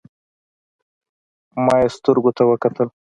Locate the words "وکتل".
2.51-2.87